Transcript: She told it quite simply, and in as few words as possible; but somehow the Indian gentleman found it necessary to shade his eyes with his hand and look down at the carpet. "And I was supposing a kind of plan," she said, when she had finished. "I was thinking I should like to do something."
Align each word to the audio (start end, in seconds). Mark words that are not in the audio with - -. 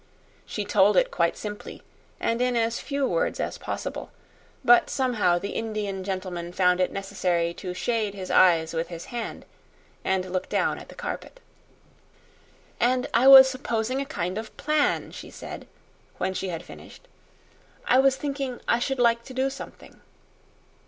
She 0.47 0.65
told 0.65 0.97
it 0.97 1.11
quite 1.11 1.37
simply, 1.37 1.83
and 2.19 2.41
in 2.41 2.55
as 2.55 2.79
few 2.79 3.05
words 3.07 3.39
as 3.39 3.59
possible; 3.59 4.09
but 4.65 4.89
somehow 4.89 5.37
the 5.37 5.51
Indian 5.51 6.03
gentleman 6.03 6.51
found 6.53 6.79
it 6.79 6.91
necessary 6.91 7.53
to 7.53 7.75
shade 7.75 8.15
his 8.15 8.31
eyes 8.31 8.73
with 8.73 8.87
his 8.87 9.05
hand 9.13 9.45
and 10.03 10.33
look 10.33 10.49
down 10.49 10.79
at 10.79 10.89
the 10.89 10.95
carpet. 10.95 11.39
"And 12.79 13.05
I 13.13 13.27
was 13.27 13.47
supposing 13.47 14.01
a 14.01 14.05
kind 14.05 14.39
of 14.39 14.57
plan," 14.57 15.11
she 15.11 15.29
said, 15.29 15.67
when 16.17 16.33
she 16.33 16.49
had 16.49 16.63
finished. 16.65 17.07
"I 17.85 17.99
was 17.99 18.15
thinking 18.15 18.59
I 18.67 18.79
should 18.79 18.97
like 18.97 19.23
to 19.25 19.35
do 19.35 19.51
something." 19.51 20.01